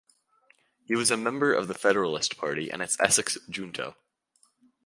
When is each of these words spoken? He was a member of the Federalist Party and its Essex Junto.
He 0.87 0.95
was 0.95 1.11
a 1.11 1.15
member 1.15 1.53
of 1.53 1.67
the 1.67 1.75
Federalist 1.75 2.35
Party 2.35 2.71
and 2.71 2.81
its 2.81 2.99
Essex 2.99 3.37
Junto. 3.47 3.95